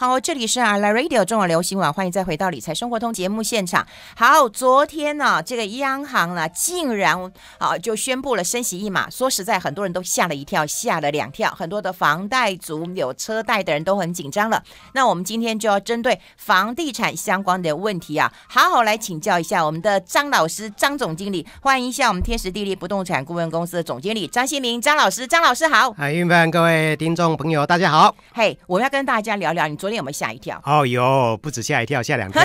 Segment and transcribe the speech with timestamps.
[0.00, 3.84] 好，这里是 LA Radio 中广流行网，欢迎再回到理财生活通节目现场。
[4.14, 9.10] 好，昨天呢、啊，这个央行呢，竟然啊就宣布了升息一码。
[9.10, 14.62] 说实在，很多人都吓了一跳，吓了两跳，很多的房贷族、有车贷的人都很紧张了。
[14.92, 21.44] 那我们今天就要针对房地产相关的问题啊，好好来请教一下我们的张老师、张总经理。
[21.60, 25.26] 欢迎一下我们天时地利不动产顾问公司的总经理张新明张老师。
[25.26, 26.14] 张老师好，嗨，
[26.52, 28.14] 各位听众朋友，大家好。
[28.32, 29.87] 嘿，我要跟大家聊聊你昨。
[29.88, 30.60] 昨天有没有吓一跳？
[30.66, 32.42] 哦，有，不止吓一跳，吓两跳。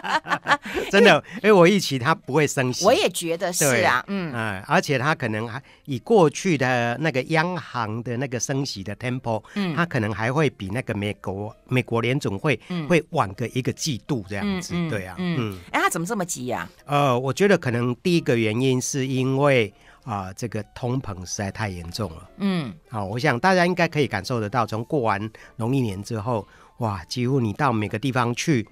[0.90, 2.82] 真的，因为我预期他不会升息。
[2.86, 16.96] 我也觉得是啊，嗯，嗯，而且他可能还以过去的那个央行的那个升息的 tempo，嗯，他可能还会比那个美国美国联总会会晚个一个季度这样子，嗯、对啊，嗯，哎、嗯，它怎么这么急呀、啊？
[16.96, 19.70] 呃，我觉得可能第一个原因是因为。
[20.06, 22.30] 啊，这个通膨实在太严重了。
[22.38, 26.46] 嗯，好，我想大家应该可以感受得到，从过完农历年之后，
[26.78, 28.66] 哇，几乎你到每个地方去，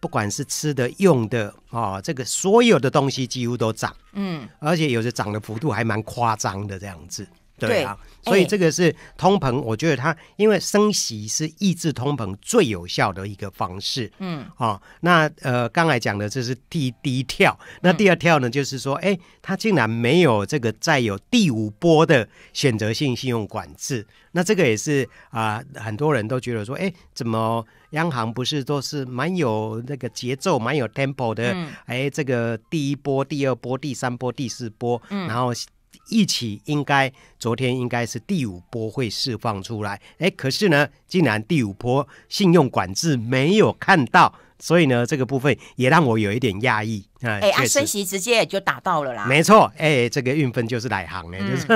[0.00, 3.94] 不管是吃的、用的，啊，这个所有的东西几乎都涨。
[4.14, 7.28] 嗯，而且有的涨的幅度还蛮夸张的，这样子。
[7.66, 14.10] 对啊，对，所以这个是通膨，我觉得它因为升息是抑制通膨最有效的一个方式。
[14.18, 31.56] 嗯，哦，那呃，刚才讲的这是第第一跳，那第二跳呢，就是说，哎，它竟然没有这个再有第五波的选择性信用管制，那这个也是啊，呃，很多人都觉得说，哎，怎么央行不是都是蛮有那个节奏，蛮有 tempo 的？
[31.86, 35.52] 哎，这个第一波、第二波、第三波、第四波，嗯然后。
[36.08, 47.04] 一起应该昨天应该是第五波会释放出来，哎，可是呢，竟然第五波信用管制没有看到，所以呢，这个部分也让我有一点讶异。
[47.20, 47.38] 啊。
[47.40, 49.26] 哎，啊，升息直接也就打到了啦。
[49.26, 51.66] 没错，哎，这个运分就是来行哎，就是。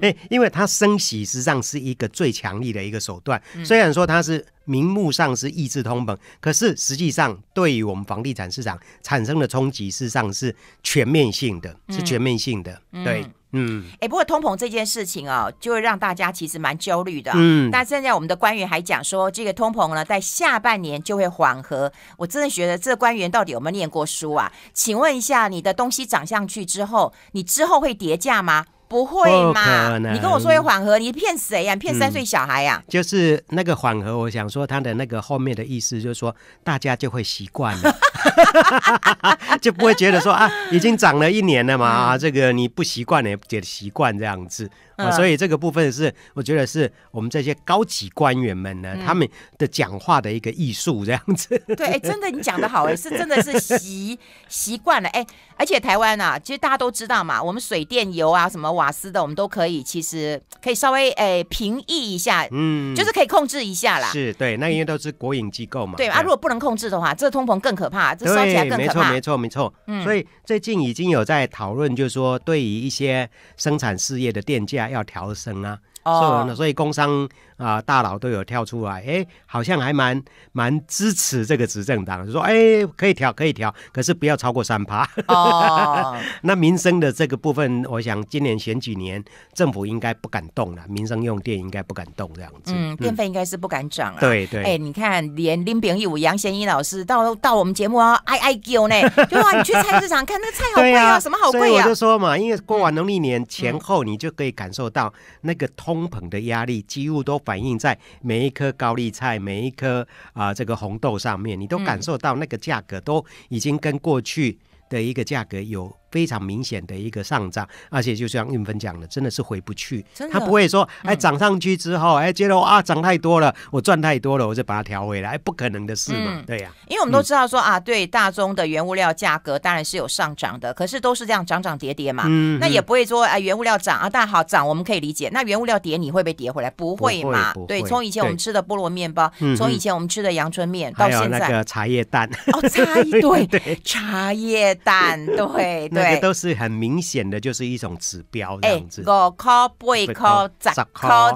[0.00, 13.26] 哎， 嗯、因为它升息实际上是一个最强力的一个手段，嗯、虽然说它是名目上是抑制通膨，可是实际上对于我们房地产市场产生的冲击，事实上是全面性的，是全面性的，嗯、对。
[13.54, 17.32] 嗯，哎，不过通膨这件事情啊，就会让大家其实蛮焦虑的。
[17.34, 21.90] 嗯，但现在我们的官员还讲说，这个通膨呢，在下半年就会缓和。
[22.18, 24.52] 我真的觉得这官员到底有没有念过书啊？
[24.72, 28.66] 请问一下，你的东西涨上去之后，你之后会跌价吗？
[28.86, 29.98] 不会嘛？
[29.98, 31.76] 你跟我说要缓和，你骗谁呀、啊？
[31.76, 32.90] 骗三岁小孩呀、啊嗯？
[32.90, 44.70] 就是那个缓和，我想说他的那个后面的意思，就是说大家就会习惯了，哈 就不会觉得说啊，已经涨了一年了嘛，这个你不习惯也觉得习惯这样子。
[44.96, 49.28] 啊，所以这个部分是，我觉得是我们这些高级官员们呢，嗯、他们
[49.58, 51.60] 的讲话的一个艺术这样子。
[51.76, 54.18] 对，哎，真的你讲的好，哎，是真的是习
[54.48, 64.08] 习惯了，哎，而且台湾啊，其实大家都知道嘛，我们水电油啊，什么瓦斯的，我们都可以，其实可以稍微哎平抑一下，嗯，就是可以控制一下啦。
[64.12, 65.94] 是对，那因为都是国营机构嘛。
[65.96, 69.10] 对啊，如果不能控制的话，这通膨更可怕，这烧起来更可怕。
[69.10, 69.74] 没错，没错，没错。
[69.88, 74.83] 嗯，所以最近已经有在讨论，就是说对于一些生产事业的电价。
[74.88, 80.22] 要调升啊，所以所以工商啊大佬都有跳出来，哎，好像还蛮
[80.52, 85.08] 蛮支持这个执政党，就说哎可以调可以调，可是不要超过三趴。
[85.28, 89.22] 哦， 那民生的这个部分，我想今年选举年
[89.52, 92.72] 政府应该不敢动了，民生用电应该不敢动这样子。
[92.74, 94.20] 嗯，电费应该是不敢涨了。
[94.20, 94.62] 对对。
[94.62, 98.94] 哎，你看连林炳义、杨贤一老师到到我们节目啊，哀哀叫呢，
[99.28, 101.82] 就说你去菜市场看那个菜好贵啊，什么好贵啊？
[101.84, 105.12] 我就说嘛，因为过完农历年前后，你就可以感受到
[105.42, 115.94] 那个通膨的压力，几乎都反映在每一颗高丽菜、每一颗啊、呃、这个红豆上面，你都感受到那个价格都已经跟过去的一个价格有。
[116.14, 120.06] 非常明显的一个上涨，而且就像运芬讲的，真的是回不去。
[120.30, 126.40] 他不会说，哎，涨上去之后，哎，觉得啊，涨太多了，我赚太多了，我就把它调回来，不可能的事嘛。
[126.46, 132.22] 对呀，因为我们都知道说啊，对大宗的原物料价格当然是有上涨的，可是都是这样涨涨跌跌嘛。
[132.28, 135.28] 嗯，那也不会说哎，原物料涨啊，但好涨我们可以理解。
[135.32, 136.70] 那原物料跌，你会不会跌回来？
[136.70, 137.52] 不会嘛。
[137.66, 146.03] 对，从以前我们吃的菠萝面包，从以前我们吃的阳春面到现在，那个茶叶蛋哦，茶叶 对对，茶叶蛋对对。
[146.04, 149.02] 那个都是很明显的，就是一种指标这样子。
[149.02, 151.34] 五块、八块、十块、十八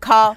[0.00, 0.34] 块。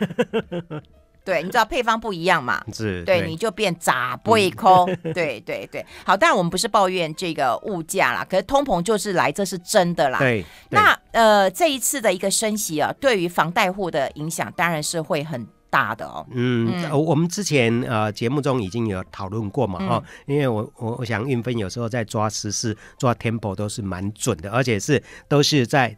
[1.23, 2.63] 对，你知道配方不一样嘛？
[2.73, 4.95] 是，对，你就变十八块。
[5.13, 10.19] 对对对，好，当然我们不是抱怨这个物价啦，可是通膨就是来，这是真的啦。
[10.19, 15.45] 对，那呃，这一次的一个升息啊，对于房贷户的影响当然是会很。
[15.69, 17.05] 大的哦，嗯，嗯。
[17.05, 25.97] 我们之前呃节目中已经有讨论过嘛，哈、嗯，因为我我我想运分有时候在抓时事、抓 tempo 都是蛮准的，而且是都是在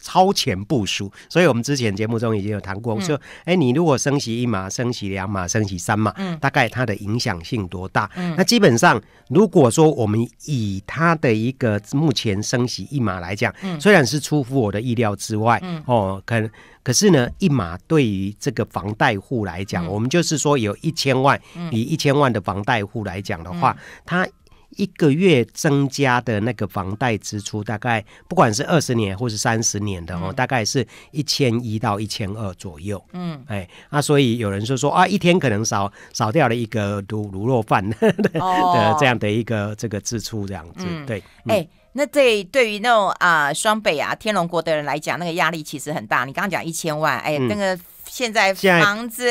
[0.00, 8.10] 超前部署，所以我们之前节目中已经有谈过，嗯、说，哎，你如果升息一码、升息两码、升息三码，嗯，大概它的影响性多大？
[8.16, 16.50] 嗯，那基本上，如果说我们以它的一个目前升息一码来讲，嗯，虽然是出乎我的意料之外，嗯，哦，可
[16.82, 21.40] 可是呢，一码对于这个房贷户来讲，嗯、我们就是说有一千万，
[21.70, 24.28] 以一千万的房贷户来讲的话，嗯、它。
[24.76, 33.02] 一个月增加的那个房贷支出，大概不管是二十年或是三十年的哦，嗯、大概是一千一到一千二左右。
[33.12, 40.86] 嗯，哎，那所以有人就说啊，一天可能少少掉了一个卤卤肉饭 的这样的一个这个支出，这样子。
[40.88, 46.24] 嗯、对，哎、欸，那对对于那种啊双北啊天龙国的人来讲，那个压力其实很大。
[46.24, 49.24] 你刚刚讲一千万，哎，嗯、那个现在房子。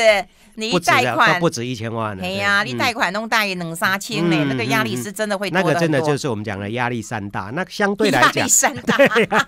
[0.60, 5.58] 你一贷款不止一千万了，哎呀，你贷款弄大于两三千呢，那个压力是真的会多。
[5.58, 7.50] 那个真的就是我们讲的压力山大。
[7.54, 8.96] 那相对来讲，压力山大。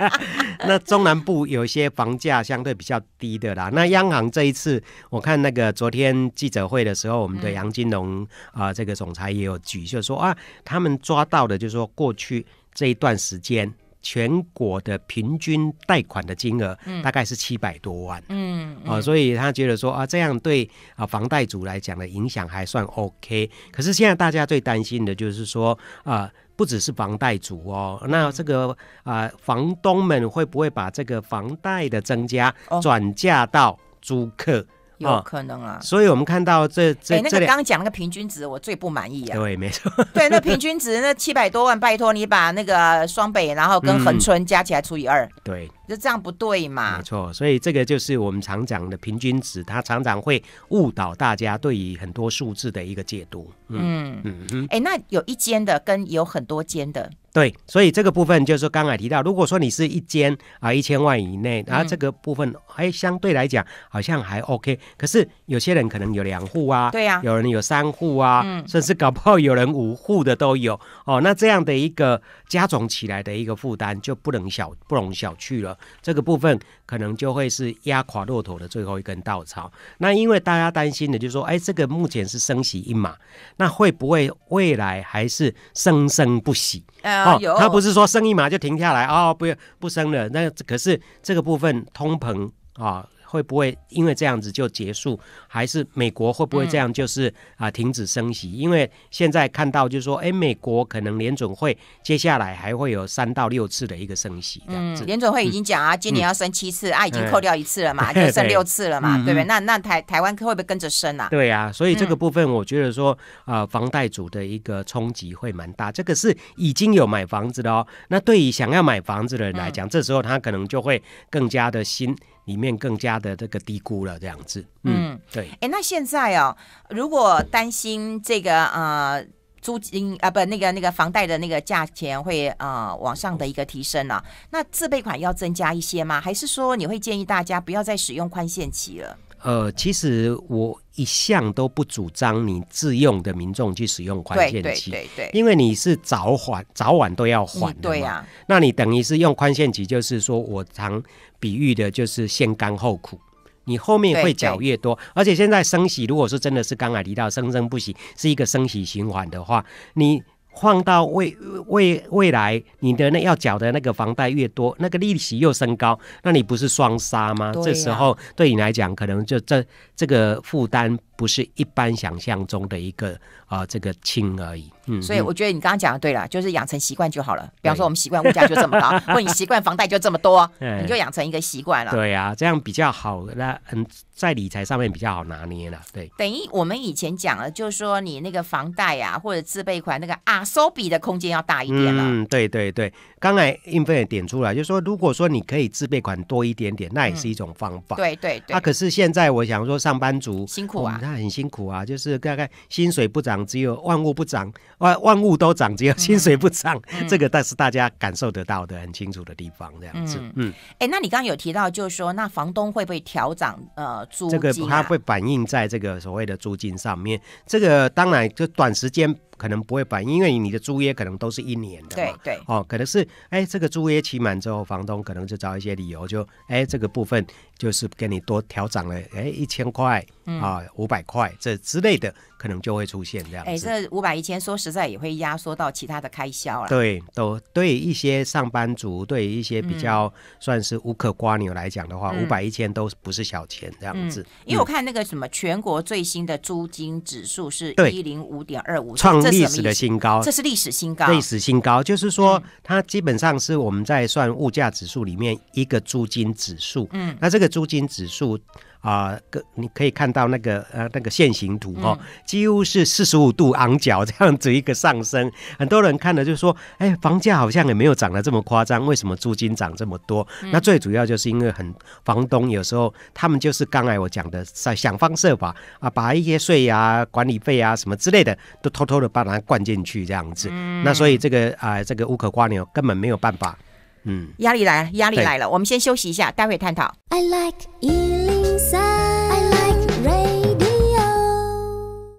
[0.66, 3.68] 那中南部有一些房价相对比较低的啦。
[3.72, 10.34] 那央行这一次，我看那个昨天记者会的时候，我们的杨金龙啊，这个总裁也有举，就是说啊，
[10.64, 13.72] 他们抓到的，就是说过去这一段时间。
[14.02, 23.48] 全国的平均贷款的金额大概是七百多万，嗯，啊、嗯，所以他觉得说啊，这样对啊房贷族来讲的影响还算 OK。
[23.70, 32.52] 可是现在大家最担心的就是说啊，不只是房贷族哦，那这个啊房东们会不会把这个房贷的增加
[32.82, 34.66] 转嫁到租客？
[35.02, 39.38] 有可能啊，所以我们看到这这，个刚刚讲那个平均值，我最不满意啊。
[39.38, 39.90] 对，没错。
[40.14, 45.28] 对，那平均值那七百多万，拜托你把那个双北，然后跟恒春加起来除以二。
[45.42, 46.98] 对，就这样不对嘛。
[46.98, 53.50] 没错，所以这个就是我们常讲的平均值，它常常会误导大家对于很多数字的一个解读。
[53.68, 54.66] 嗯嗯嗯。
[54.70, 57.10] 哎，那有一间的跟有很多间的。
[57.34, 72.20] 对，所以这个部分就是刚才提到，如果说你是一间啊一千万以内，然后这个部分还相对来讲好像还 OK，可是有些人可能有两户啊，对呀，有人有三户啊，嗯，甚至搞不好有人五户的都有哦，那这样的一个
[72.50, 79.70] 加总起来的一个负担就不能小不容小觑了，这个部分可能就会是压垮骆驼的最后一根稻草。
[79.98, 83.16] 那因为大家担心的就是说，哎，这个目前是升息一码，
[83.56, 86.84] 那会不会未来还是生生不息？
[87.02, 89.46] 哦，他不是说升一码就停下来哦，不
[89.78, 90.28] 不升了。
[90.28, 93.06] 那可是这个部分通膨啊。
[93.32, 95.18] 会不会因为这样子就结束？
[95.48, 98.52] 还是美国会不会这样就是、嗯、啊停止升息？
[98.52, 101.74] 因为现在看到就是说，哎，美国可能联准会
[102.04, 105.02] 接下来还会有三到六次的一个升息这样子。
[105.02, 109.44] 嗯，联准会已经讲啊，今年要升七次、嗯、啊，已经扣掉一次了嘛，嗯、就剩六次了嘛，对，不对？
[109.44, 111.28] 那那台台湾会不会跟着升啊？
[111.30, 115.90] 对啊，所以这个部分我觉得说啊、呃，房贷族的一个冲击会蛮大。
[115.90, 117.86] 这个是已经有买房子的哦。
[118.08, 122.14] 那对于想要买房子的人来讲，嗯、这时候他可能就会更加的心。
[122.44, 125.50] 里面更加的这个低估了这样子，嗯，对。
[125.60, 126.56] 哎，那现在哦，
[126.90, 129.24] 如果担心这个呃
[129.60, 136.20] 租金啊、呃、不那个那个房贷的那个价钱会呃往上的一个提升呢、啊，那自备款要增加一些吗？
[136.20, 139.16] 还是说你会建议大家不要再使用宽限期了？
[139.44, 148.24] 呃，其实我一向都不主张你自用的民众去使用宽限期，对对对，对，因为你是早还早晚都要还的嘛，对呀。
[148.46, 151.02] 那你等于是用宽限期，就是说我常
[151.42, 153.18] 比喻的就是先甘后苦，
[153.64, 160.22] 你后面会缴越多，而且现在升息，如果说真的是刚才提到生生不息，是一个升息循环的话，你。
[160.60, 161.34] 放到未
[161.68, 167.46] 未未来，你的那要缴的那个房贷越多，那个利息又升高，那你不是双杀吗？
[167.46, 169.64] 啊、这时候对你来讲，可能就这
[169.96, 173.12] 这个负担不是一般想象中的一个
[173.46, 174.68] 啊、呃、这个轻而已。
[174.86, 177.48] 嗯，所以我觉得你刚刚讲的对了，就是养成习惯就好了。
[177.60, 181.92] 比方说，我们习惯物价就这么高， 或你习惯房贷就这么多，你就养成一个习惯了。
[181.92, 183.24] 对呀、啊，这样比较好。
[183.36, 185.80] 那嗯，在理财上面比较好拿捏了。
[185.92, 192.02] 对，等于我们以前讲了，就是说你那个房贷啊，或者自备款那个啊收比的空间要大一点了。
[192.04, 192.92] 嗯，对对对。
[193.20, 197.94] 刚才英菲也点出来，就是说，如果说你可以自备款多一点点，那也是一种方法。
[197.94, 198.56] 嗯、对对对。
[198.56, 204.52] 啊，可是现在我想说，上班族辛苦啊，他很辛苦啊，就是大概薪水不涨，只有万物不涨。
[204.78, 210.18] 万万物都涨，只有薪水不涨，嗯、这个但是大家感受得到的很清楚的地方，这样子。
[210.34, 214.42] 嗯，哎、那你刚刚有提到，就是说，那房东会不会调涨呃租金、啊？
[214.42, 217.20] 这个它会反映在这个所谓的租金上面。
[217.46, 219.14] 这个当然就短时间。
[219.42, 222.16] 可能不会反映，因为你的租约可能都是一年的嘛。
[222.22, 222.40] 对对。
[222.46, 227.26] 哦，可能是哎，这个租约期满之后，房东可能就找一些理由，就哎这个部分
[227.58, 230.06] 就是给你多调涨了，哎一千块
[230.40, 233.50] 啊，五百块这之类的，可能就会出现这样子。
[233.52, 236.68] 哎，这五百一千，说实在也会压缩到其他的开销了。
[236.68, 244.22] 对，都对一些上班族，对一些比较算是无可瓜牛来讲的话，五百一千都不是小钱这样子。
[244.22, 251.06] 嗯、因为我看那个什么全国最新的租金指数是一零五点二五，创历史的新高，这是历史新高。
[251.06, 256.88] 历史新高就是说，它基本上是我们在算物价指数里面一个租金指数。
[256.90, 258.36] 嗯，那这个租金指数。
[258.82, 265.32] 啊，个、呃、你可以看到那个呃那个线形图哦，几乎是四十五度昂角这样子一个上升。
[265.58, 270.26] 很多人看了就说，哎，房价好像也没有涨得这么夸张，为什么租金涨这么多？
[270.42, 271.74] 嗯、那最主要就是因为很
[272.04, 280.48] 房东有时候他们就是刚才我讲的，在想方设法啊，把一些税呀、管理费啊什么之类的都偷偷的把它灌进去这样子。
[280.50, 283.56] 嗯、那所以这个啊、呃，这个无可蜗牛根本没有办法。
[284.04, 285.48] 嗯，压力来了，压力来了。
[285.48, 286.94] 我们先休息一下，待会探讨。
[287.08, 290.62] I like 103, I like radio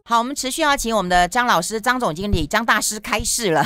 [0.06, 3.66] 好，我们持续要请我们的张老师、张总经理、张大师开示了。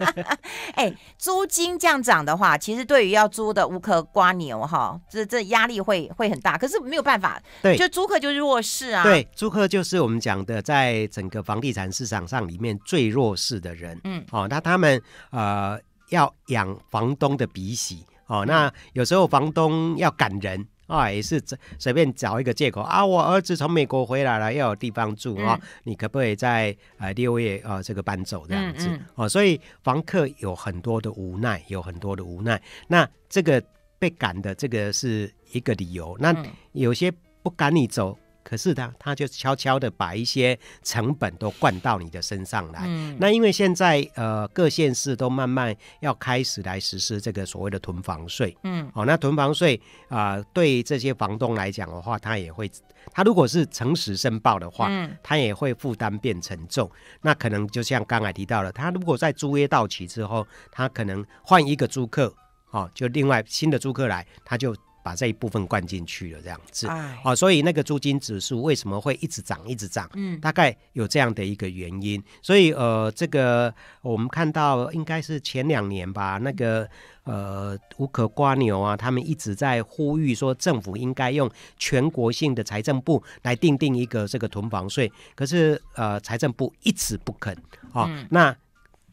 [0.74, 6.56] 哎，租金这样涨的话，其实对于要租的无可瓜牛哈，这这压力会会很大。
[6.56, 9.04] 可是没有办法，对，就租客就是弱势啊。
[9.04, 14.00] 对，租客就是我们讲的，在整个房地产市场上里面最弱势的人。
[14.04, 15.00] 嗯，哦，那他们
[15.30, 15.78] 呃
[16.10, 20.66] 要养房东的鼻息哦，那有时候房东要赶人。
[20.88, 23.04] 啊，也是随随便找一个借口啊！
[23.04, 25.54] 我儿子从美国回来了，要有地方住啊！
[25.60, 28.88] 嗯、你可不可以在呃六月啊这个搬走这样子？
[28.88, 32.58] 哦、嗯嗯啊，所以房客有很多的无奈，有很多的无奈。
[32.86, 33.62] 那这个
[33.98, 36.34] 被赶的这个是一个理由，那
[36.72, 37.12] 有些
[37.42, 38.18] 不赶你走。
[38.48, 42.84] 可是他他就悄悄的把一些成本都灌到你的身上来。
[42.86, 48.56] 嗯、那因为现在呃各县市都慢慢要开始来实施这个所谓的囤房税。
[48.62, 49.78] 嗯，哦，那囤房税
[50.08, 52.70] 啊、呃，对这些房东来讲的话，他也会，
[53.12, 56.90] 他如果是诚实申报的话，嗯，他也会负担变沉重。
[57.20, 62.34] 那可能就像刚才提到了，他如果在租约到期之后，他可能换一个租客，
[62.70, 64.74] 哦，就另外新的租客来，他就。
[65.08, 70.06] 把这一部分灌进去了，这样子，唉哦，所以那个租金指数为什么会一直涨，一直涨？
[70.12, 72.22] 嗯，大概有这样的一个原因。
[72.42, 76.86] 所以呃，这个我们看到应该是前两年吧，那个
[77.24, 85.10] 呃无可瓜牛啊，他们一直在呼吁说，政府应该用全国性的财政部来定定一个这个囤房税。
[85.34, 87.54] 可是呃，财政部一直不肯
[87.94, 88.02] 啊。
[88.02, 88.54] 哦嗯、那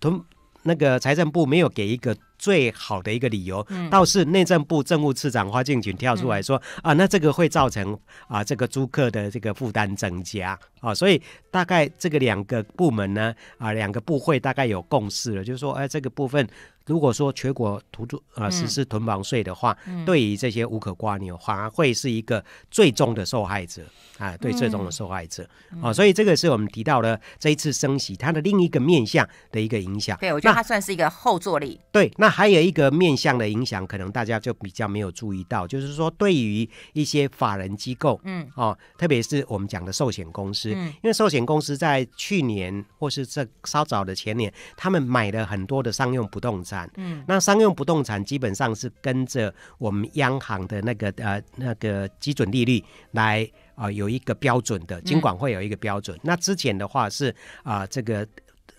[0.01, 0.21] 囤
[0.63, 2.13] 那个财政部没有给一个。
[2.45, 7.97] 最好的一个理由，倒是内政部政务次长花敬群跳出来说、嗯、啊，那这个会造成
[8.27, 16.47] 啊这个租客的这个负担增加啊，所以大概这个两个部门呢啊两个部会大概有共识了，就是说哎这个部分。
[16.85, 23.81] 如果说全国土著呃实施囤房税的话，嗯、对于这些无可瓜牛反而会是一个最终的受害者
[24.19, 30.15] 啊，对最终的受害者啊、嗯哦，所以这个是我们提到的这一次升息它的另一个面向的一个影响。
[30.19, 31.81] 对，我觉得它算是一个后坐力。
[31.91, 46.89] 对，那还有一个面向的影响，可能大家就比较没有注意到，就是说对于一些法人机构，嗯，哦，特别是我们讲的寿险公司，嗯、因为寿险公司在去年或是这稍早的前年，他们买了很多的商用不动产。
[46.97, 56.17] 嗯，那商用不动产基本上是跟着我们央行的那个呃那个基准利率来啊、呃、有一个标准的，金管会有一个标准。
[56.17, 57.29] 嗯、那之前的话是
[57.63, 58.27] 啊、呃、这个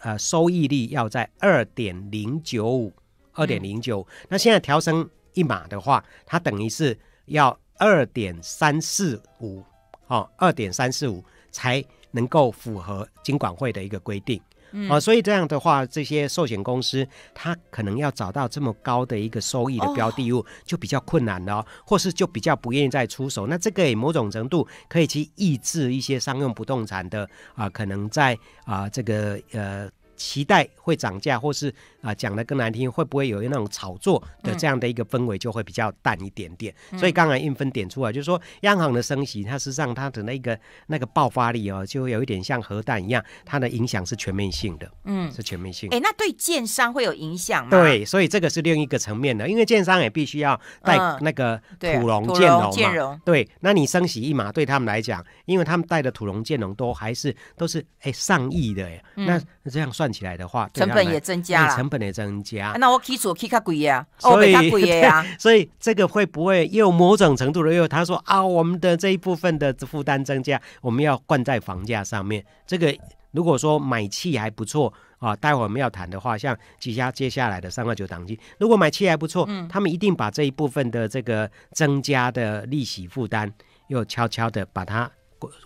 [0.01, 2.93] 呃收益率要在二点零九五，
[3.33, 4.07] 二点零九五。
[4.29, 9.63] 那现在调升一码的话，它等于是要二点三四五
[10.07, 11.25] 哦，二点三四五
[11.57, 14.39] 才能够符合金管会的一个规定。
[14.73, 23.47] 嗯、哦，所以这样的话，这些寿险公司它可能要找到这么高的一个收益的标的物，就比较困难了，哦，或是就比较不愿意再出手。
[23.47, 28.35] 那这个也某种程度可以去抑制一些商用不动产的啊、呃，可能在
[28.65, 29.89] 啊、呃、这个呃。
[30.19, 31.71] 期待会涨价，或是
[32.07, 36.75] 啊讲的更难听，会不会有那种炒作的这样的一个氛围，就会比较淡一点点。
[36.93, 45.97] 嗯、所以刚才应分点出来，就是说央行的升息，它实际上它的那个那个爆发力哦，就有一点像核弹一样，它的影响是全面性的，嗯，是全面性的。
[45.97, 47.71] 哎，那对建商会有影响吗？
[47.71, 60.07] 对，所以这个是另一个层面的，因为建商也必须要带那个土龙建融嘛，对，那你升息一码，对他们来讲，因为他们带的土龙建融都还是都是哎上亿的哎，嗯、那这样算。
[60.07, 62.75] 算起来的话，成本也增加了，成本也增加。
[62.79, 65.25] 那我起厝起较贵呀，所以较贵呀。
[65.39, 72.45] 所以这个会不会又某种程度的又他说啊，我们的这一部分的负担增加，我们要灌在房价上面。
[72.67, 72.97] 这个
[73.33, 83.53] 如果说买气还不错啊，待会我们要谈的话，像几家接下来的三二九档期，如果买气还不错，嗯，他们一定把这一部分的这个增加的利息负担，
[83.89, 85.11] 又悄悄的把它。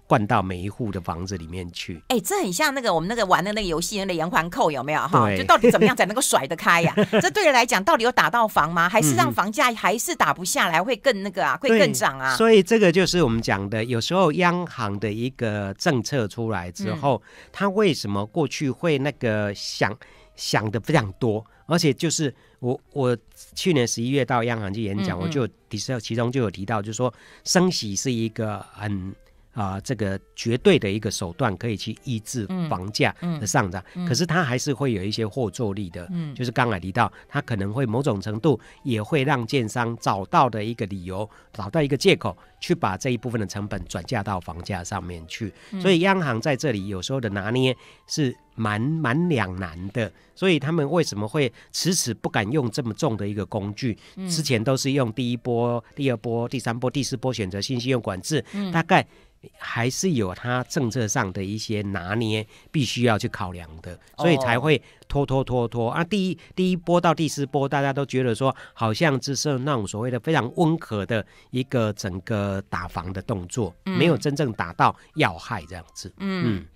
[0.06, 2.02] 灌到每一户的房子里面去。
[2.08, 5.34] 哎、欸，这很像那个我们那个玩的那个游戏，那个连环扣有没有哈？
[5.36, 7.04] 就到底怎么样才能够甩得开呀、啊？
[7.22, 8.88] 这对人来讲，到底有打到房吗？
[8.88, 12.36] 还是让房价还是打不下来，会更那个啊，会更涨啊？
[12.36, 19.96] 所以这个就是我们讲的，有时候央行的一个政策出来之后，嗯、它为什么过去会那个想
[20.34, 21.44] 想的非常多？
[21.66, 23.16] 而且就是我我
[23.54, 29.14] 去年十一月到央行去演讲，嗯嗯我就提到其中就有提到，就是说升息是一个很。
[29.52, 36.06] 啊、呃，这个绝对的一个手段可以去抑制房价的上涨，嗯嗯、可是它还是会有一些后坐力的。
[36.12, 45.52] 嗯，就是刚才提到，它可能会某种程度也会让建商找到的一个理由，找到一个借口，去把这一部分的成本转嫁到房价上面去。
[45.72, 47.76] 嗯、所以央行在这里有时候的拿捏
[48.06, 50.10] 是蛮蛮两难的。
[50.36, 53.98] 所以他们为什么会迟迟不敢用这么重的一个工具？
[54.28, 59.04] 之前都是用第一波、第二波、第三波、第四波选择性信用管制，嗯、大概。
[59.58, 66.04] 还是有它政策上的一些拿捏，必须要去考量的，所以才会拖拖拖拖啊！
[66.04, 76.56] 第一第一波到第四波，大家都觉得说，好像只是那种所谓的非常温和的一个整个打防的动作，嗯、没有真正打到要害这样子，嗯。
[76.56, 76.66] 嗯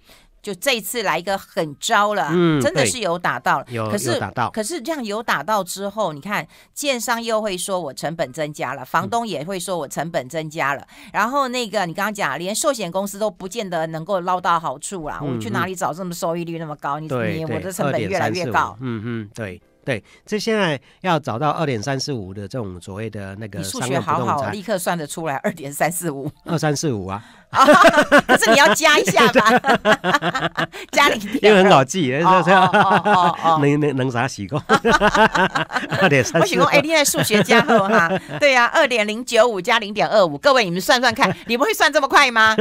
[0.44, 15.18] 就这一次来一个狠招了，嗯，真的是有打到了，有可是有打到，可是这样有打到之后，你看建商又会说我成本增加了，房东也会说我成本增加了，嗯、然后那个你刚刚讲，连寿险公司都不见得能够捞到好处啦。
[15.22, 17.00] 嗯、我们去哪里找这么收益率那么高？
[17.00, 19.58] 你对你我的成本越来越高，嗯嗯，对。
[19.84, 27.22] 对，这现在要找到二点三四五的这种所谓的那个商业不动产，你数学好好，立刻算得出来二点三四五，二三四五啊。
[28.26, 32.10] 可是你要加一下吧， 加零点，因为很好记，
[33.60, 34.62] 能能能啥习惯？
[36.00, 42.56] 二点三，我喜欢哎，你在数学家后哈，对呀，二点零九五加零点二五，各位你们算算看，你们会算这么快吗？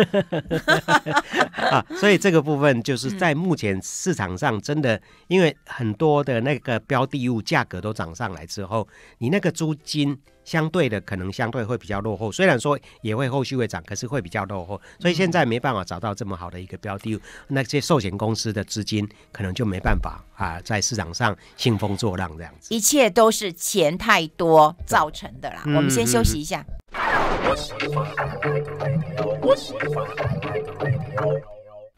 [1.72, 10.18] 啊，所以这个部分就是在目前市场上真的，因为很多的那个标的物价格都涨上来之后，你那个租金。
[10.46, 12.32] 相对的，可能相对会比较落后。
[12.32, 14.82] 虽然说也会后续会涨，可是会比较落后。
[15.00, 22.74] 所以现在没办法找到这么好的一个标的，那些寿险公司的资金可能就没办法啊，在市场上兴风作浪这样子。
[22.74, 25.62] 一切都是钱太多造成的啦。
[25.64, 26.66] 对我们先休息一下。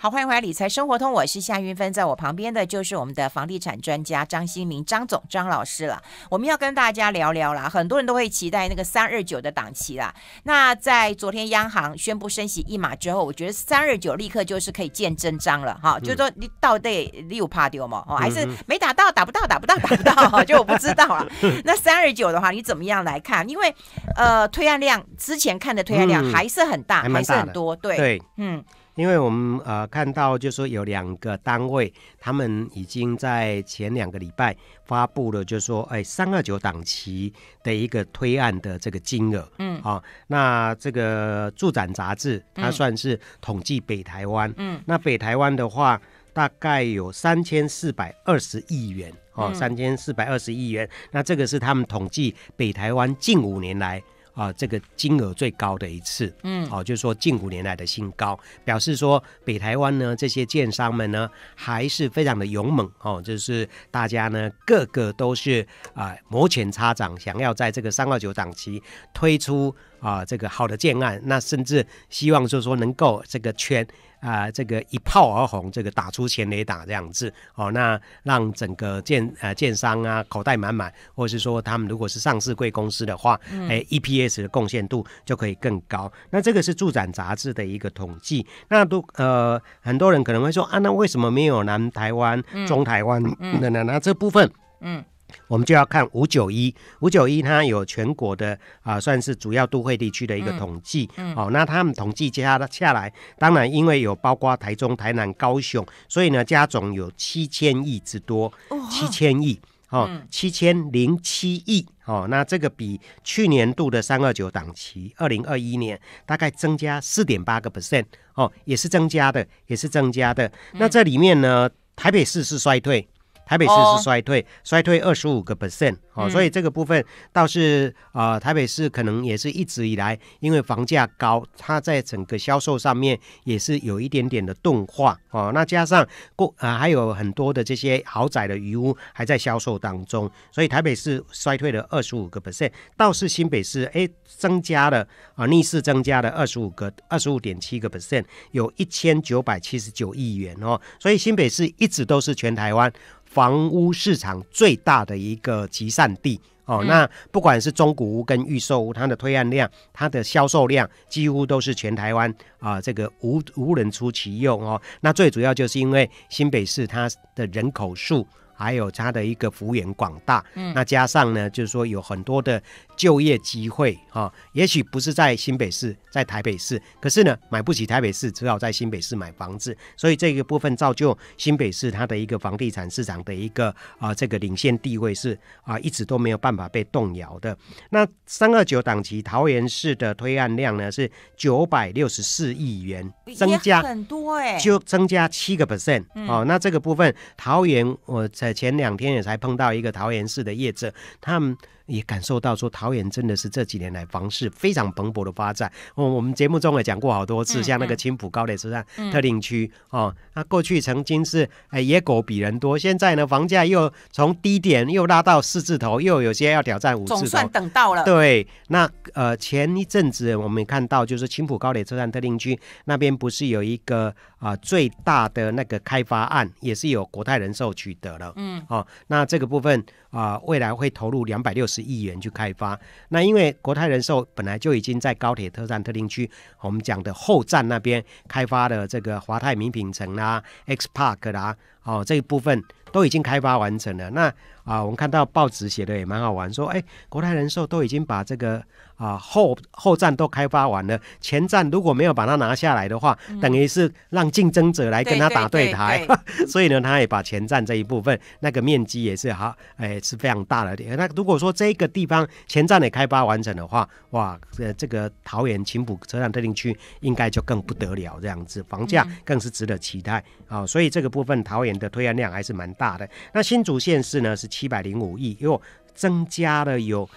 [0.05, 5.99] 好，欢迎回来，理财生活通，我是夏云芬，在我旁边的就是我们的房地产专家张新明张总张老师了。
[6.29, 10.13] 我们要跟大家聊聊啦，很多人都会期待那个三二九的档期啦。
[10.43, 18.05] 那在昨天央行宣布升息一码之后，我觉得三二九立刻就是可以见真章了哈，嗯、就是说你到底你有怕丢吗？
[18.07, 21.27] 哦，还是没打到，打不到，打不到，打不到，哈，就我不知道了。
[21.65, 23.49] 那三二九的话，你怎么样来看？
[23.49, 23.75] 因为
[24.15, 28.63] 呃，推案量之前看的推案量还是很大，嗯、还，还是很多，对，对，嗯。
[28.95, 34.55] 因为我们呃看到，就是说有两个单位，他们已经在前两个礼拜
[34.86, 37.31] 发布了，就是说，哎，三二九档期
[37.62, 54.01] 的一个推案的这个金额，嗯，好、哦，那这个住展杂志它算是统计北台湾，嗯，那北台湾的话，大概有三千四百二十亿元，哦，三千四百二十亿元，那这个是他们统计北台湾近五年来。
[54.36, 62.86] 啊，这个金额最高的一次，嗯，哦、啊，就是说近五年来的新高，表示说北台湾呢这些建商们呢还是非常的勇猛。
[63.02, 73.88] 哦、啊，就是大家呢个个都是啊摩拳擦掌，想要在这个三二九档期推出啊这个好的建案，那甚至希望就是说能够这个圈。
[74.25, 86.11] 啊，这个一炮而红，这个打出全雷打这样子哦，那让整个建呃建商啊口袋满满，或者是说他们如果是上市贵公司的话，嗯、哎，EPS 的贡献度就可以更高。
[86.31, 88.45] 那这个是住展杂志的一个统计。
[88.69, 93.21] 那都呃很多人可能会说啊，那为什么没有南台湾、中台湾
[93.61, 93.83] 的呢？
[93.83, 95.03] 那这部分，嗯。
[95.48, 101.10] 我们就要看五九一，五九一它有全国的啊，算是主要都会地区的一个统计。
[101.17, 108.52] 嗯，嗯哦，那他们统计接下下来，当然因为有包括台中、台南、高雄，所以呢加总有七千亿之多，
[108.89, 112.28] 七千亿哦，七千零七亿哦。
[112.30, 120.52] 那这个比去年度的三二九档期，二零二一年大概增加四点八个 percent 哦，也是增加的，也是增加的。
[120.74, 123.08] 那这里面呢，台北市是衰退。
[123.45, 135.51] 台北市是衰退，哦、衰退二十五个 percent 哦，所以这个部分倒是啊、呃，台北市可能也是一直以来因为房价高，它在整个销售上面也是有一点点的钝化哦。
[135.53, 150.79] 那加上过啊、呃，还有很多的这些豪宅的余屋还在销售当中，所以台北市衰退了二十五个 percent，倒是新北市哎增加了啊，逆势增加了二十五个二十五点七个 percent，有一千九百七十九亿元哦。
[150.99, 152.91] 所以新北市一直都是全台湾
[153.36, 164.82] 房屋市场最大的一个集散地哦，那不管是中古屋跟预售屋，它的推案量、它的销售量几乎都是全台湾啊，这个无无人出其右哦。
[165.02, 168.26] 那最主要就是因为新北市它的人口数。
[168.58, 172.63] 还有它的一个幅员广大，嗯，那加上呢，就是说有很多的
[172.97, 187.55] 就业机会哈，也许不是在新北市，在台北市，可是呢，买不起台北市，只好在新北市买房子，所以这个部分造就新北市它的一个房地产市场的一个啊这个领先地位是啊一直都没有办法被动摇的。
[187.91, 196.43] 那三二九档期桃园市的推案量呢是九百六十四亿元，增加很多哎，就增加七个 percent 哦。
[196.47, 198.55] 那这个部分桃园我在。
[198.55, 201.58] 前两天也才碰到一个桃园市的业者，他们。
[201.88, 205.71] 也感受到说桃园真的是这几年来房市非常蓬勃的发展。
[205.95, 217.19] 哦，我们节目中也讲过好多次，像那个青浦高铁车站特定区哦，那过去曾经是哎野狗比人多，现在呢房价又从低点又拉到四字头，又有些要挑战五字头。
[217.19, 218.04] 总算等到了。
[218.04, 228.34] 对，那呃前一阵子我们看到就是青浦高铁车站特定区那边不是有一个啊、呃、最大的那个开发案，也是有国泰人寿取得了。
[228.36, 229.84] 嗯，哦，那这个部分
[230.15, 231.86] 啊、未来会投入两百六十。
[231.86, 232.75] 亿元去开发，
[233.10, 236.28] 那因为国泰人寿本来就已经在高铁特站特定区，
[236.62, 242.63] 我们讲的后站那边开发的这个华泰名品城啦、X Park 啦，哦，这一部分
[242.95, 244.10] 都已经开发完成了。
[244.12, 248.63] 那啊，我们看到报纸写的也蛮好玩，说哎，国泰人寿都已经把这个。
[248.95, 260.95] 啊，后后站都开发完了，前站如果没有把它拿下来的话，嗯、等于是让竞争者来跟他打对台，对对对对 所以呢，他也把前站这一部分那个面积也是好，哎，是非常大的。
[260.95, 270.67] 那如果说这个地方前站也开发完成的话，哇，这这个桃园青埔车站特定区应该就更不得了，这样子房价更是值得期待啊、嗯哦。
[270.67, 273.10] 所以这个部分桃园的推案量还是蛮大的。
[273.34, 275.62] 那新竹县市呢是七百零五亿，又
[275.93, 277.10] 增加了有。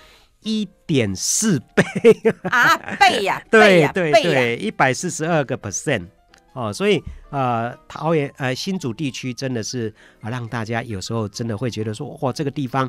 [0.42, 1.84] 一点四倍
[2.44, 6.06] 啊，倍呀、 啊，对对对，一百四十二个 percent
[6.52, 12.88] 哦，所以呃，桃园呃新竹地区真的是啊，让大家有时候真的会觉得说，哇，这个地方。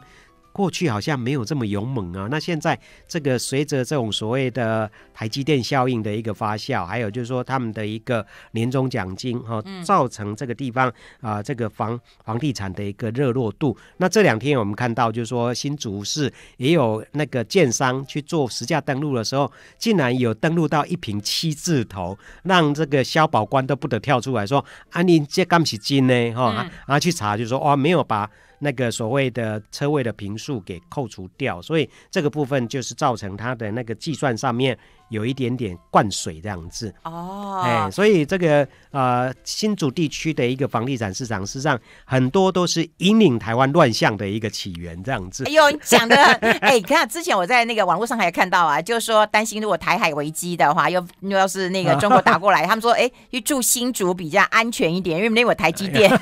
[0.60, 10.92] 过去好像没有这么勇猛啊，那现在这个随着这种所谓的台积电效应的一个发酵，还有就是说他们的一个年终奖金哈，造成这个地方
[11.22, 13.78] 啊这个房房地产的一个热络度。
[14.00, 26.52] 那这两天我们看到就是说新竹市也有那个建商去做实价登录的时候，竟然有登录到一坪七字头，让这个消保官都不得跳出来说啊，你这干起金呢哈，
[26.86, 28.30] 然后去查就是说哇没有把。
[28.60, 34.78] 那个所谓的车位的平数给扣除掉，所以这个部分就是造成它的那个计算上面。
[35.10, 45.46] 有一点点灌水这样子哦，哎，所以这个呃新竹地区的一个房地产市场，事实上很多都是引领台湾乱象的一个起源这样子。
[45.46, 46.16] 哎呦，你讲的
[46.62, 56.08] 哎，你看之前我在那个网络上还有看到啊，就是说担心如果台海危机的话，又又要是那个中国打过来， 他们说哎，去住新竹比较安全一点，因为那有台积电，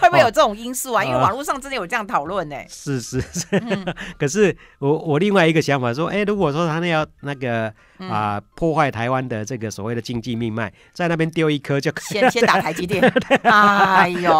[0.00, 1.02] 会不会有这种因素啊？
[1.04, 2.56] 因为网络上真的有这样讨论呢。
[2.68, 7.06] 是是是，嗯、 可是我我另外一个想法说，哎，如果说他那要。
[7.22, 13.02] 那个啊、呃，破坏台湾的这个所谓的经济命脉，在那边丢一颗就先先打台积电，
[13.42, 14.32] 哎呦，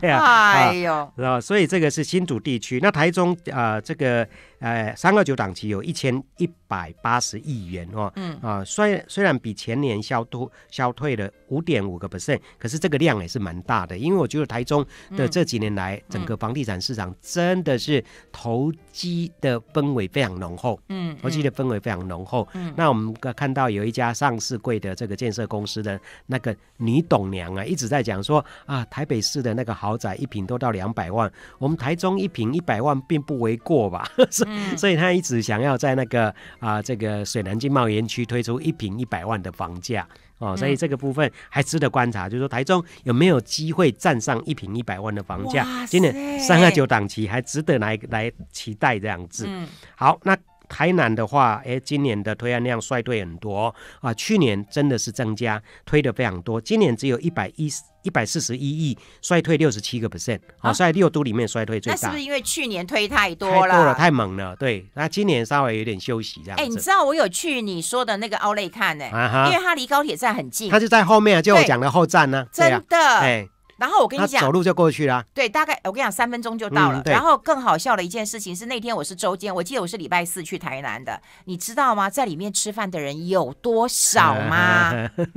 [0.00, 1.40] 对啊，哎呦， 是吧？
[1.40, 4.26] 所以这个是新竹地区，那台中啊、呃，这个。
[4.60, 8.34] 呃，三二九档期有一千一百八十亿元哦，嗯。
[8.40, 13.98] 啊，虽虽然比前年消退消退了五点五个 percent，可是这个量也是蛮大的。
[13.98, 14.82] 因为我觉得台中
[15.18, 22.48] 的这几年来，整个房地产市场真的是投机的氛围非常浓厚，嗯，投机的氛围非常浓厚。
[22.54, 34.08] 嗯，那我们看到有一家上市贵的这个建设公司的那个女董娘啊，一直在讲说啊，台北市的那个豪宅一平都到两百万，我们台中一平一百万并不为过吧？
[34.78, 36.28] 所以他一直想要在那个
[36.60, 40.06] 啊、呃，这个水南经贸园区推出一平一百万的房价
[40.38, 45.66] 哦，所以这个部分还值得观察，就是说台中有没有机会站上一平一百万的房价？
[45.86, 49.48] 今年三二九档期还值得来来期待这样子。
[49.96, 50.36] 好，那。
[50.74, 61.98] 台南的话，哎，今年的推案量衰退很多啊，去年真的是增加，推的非常多，今年只有一百一十一百四十一亿，衰退六十七个 percent，啊，在六都里面衰退最大。
[62.02, 63.60] 那是不是因为去年推太多了？
[63.60, 64.56] 太多了，太猛了。
[64.56, 66.58] 对，那今年稍微有点休息这样。
[66.58, 69.04] 哎，你知道我有去你说的那个奥莱看呢？
[69.46, 70.68] 因为它离高铁站很近。
[70.68, 72.44] 它就在后面，就我讲的后站呢。
[72.50, 72.98] 真的。
[72.98, 73.48] 哎。
[73.76, 75.24] 然后我跟你讲，走路就过去了。
[75.34, 77.02] 对，大概我跟你讲，三分钟就到了。
[77.04, 82.08] 嗯、然后更好笑的一件事情是，那天我是周间，我记得我是礼拜四去台南的，你知道吗？
[82.08, 84.92] 在里面吃饭的人有多少吗？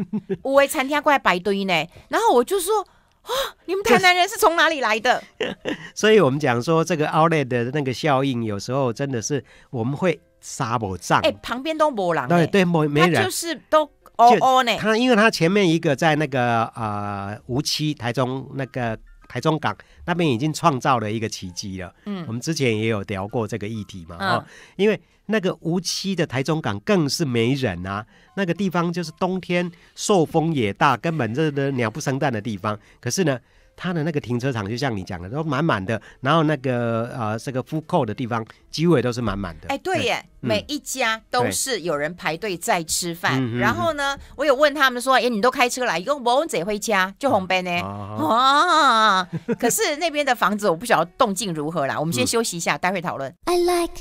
[0.43, 1.73] 五位餐厅过来排队呢。
[2.10, 2.82] 然后我就说，
[3.23, 3.32] 啊，
[3.65, 5.23] 你们台南人是从哪里来的？
[5.95, 11.21] 所以我们讲说，这个 Outlet 的那个效应，有时候真的是我们会杀不上。
[11.21, 12.28] 哎，旁边都没人。
[12.28, 13.89] 对对，没没人，就是都。
[14.17, 18.97] 哦哦呢，他因为他前面一个在那个呃无期台中那个
[19.30, 19.75] 台中港
[20.06, 21.93] 那边已经创造了一个奇迹了。
[22.06, 24.17] 嗯，我们之前也有聊过这个议题嘛。
[24.19, 32.77] 嗯、哦，因为那个无期的台中港更是没人啊，那个地方就是冬天受风也大，根本这的鸟不生蛋的地方。
[32.99, 33.39] 可是呢。
[33.78, 39.68] 他的那个停车场就像你讲的，都满满的，然后那个呃这个 food court 的地方几乎也都是满满的。
[39.70, 43.58] 哎，对耶，嗯、每一家都是有人排队在吃饭。
[43.58, 47.72] 然后呢，我有问他们说，哎，你都开车来，用不用自己回家就红灯呢？
[47.82, 49.24] 啊，
[49.60, 52.00] 可是那边的房子我不晓得动静如何啦。
[52.00, 53.32] 我们先休息一下，嗯、待会讨论。
[53.46, 53.94] I like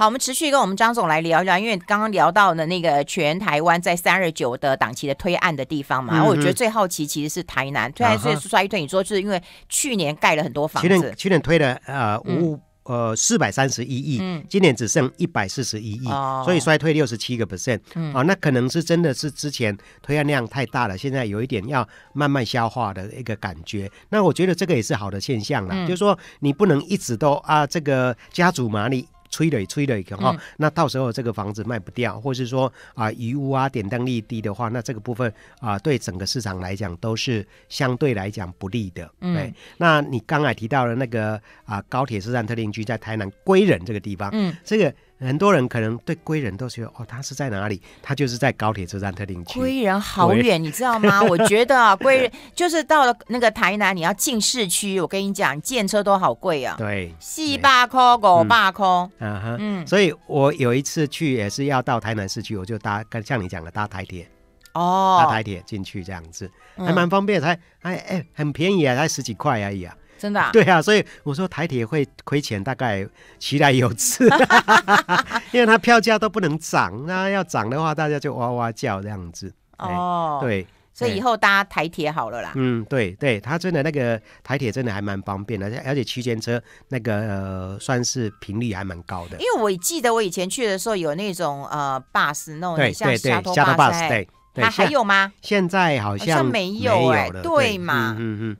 [0.00, 17.80] 好，我们持续跟我们张总来聊一聊，因为刚刚聊到的那个全台湾在三二九的档期的推案的地方嘛，然后、嗯、我觉得最好奇其实是台南，推案最衰退，你说就是因为去年盖了很多房子，去年去年推了呃五、嗯、呃四百三十一亿，嗯、今年只剩一百四十一亿，哦、所以衰退六十七个 percent，
[18.14, 23.86] 啊，那可能是真的是之前推案量太大了，现在有一点要慢慢消化的一个感觉。
[24.08, 29.06] 那我觉得这个也是好的现象啦，嗯、就是说你不能一直都啊这个家族嘛你。
[29.30, 39.10] 催了催了，哈，那到时候这个房子卖不掉，或是说啊余屋啊点灯率低的话，那这个部分啊对整个市场来讲都是相对来讲不利的。
[39.20, 44.92] 嗯，对，那你刚才提到了那个啊高铁车站特定区在台南归仁这个地方，嗯，这个。
[45.20, 47.80] 很多人可能对归仁都觉得哦，他是在哪里？
[48.02, 49.60] 他就是在高铁车站特定区。
[49.60, 51.22] 归仁好远，你知道吗？
[51.22, 56.74] 我觉得啊， 归仁就是到了那个台南，你要进市区，我跟你讲，建车都好贵啊。
[56.78, 58.86] 对，四百块、五百块。
[59.18, 64.26] 嗯哼，嗯，所以我有一次去也是要到台南市区，我就搭，跟像你讲的搭台铁。
[64.72, 69.94] 哦，搭台铁进去这样子，还蛮方便，才哎哎很便宜啊，才十几块而已啊。
[70.20, 70.50] 真的、啊？
[70.52, 73.06] 对啊，所以我说台铁会亏钱，大概
[73.38, 74.28] 期待有次，
[75.50, 79.50] 因为它票价都不能涨，那要涨的话，大家就哇哇叫这样子。
[79.78, 82.52] 哦，对，所以以后搭台铁好了啦。
[82.54, 89.38] 嗯，对对，它真的那个台铁真的还蛮方便的，而且区间车那个、呃、算是频率还蛮高的。
[89.38, 94.28] 因为我记得我以前去的时候有那种呃 bus 那种对像沙头 bus，对，
[94.62, 95.32] 它还有吗？
[95.40, 98.14] 现在好像，没有哎，对嘛？
[98.18, 98.56] 嗯嗯嗯。